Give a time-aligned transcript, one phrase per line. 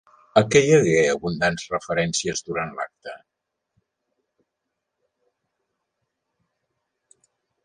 [0.39, 3.13] A què hi hagué abundants referències durant l'acte?